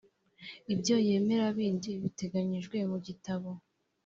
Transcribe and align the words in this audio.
ibyo 0.73 0.95
yemera 1.07 1.45
bindi 1.57 1.89
bitateganyijwe 2.03 2.77
mu 2.91 2.97
gitabo 3.07 3.49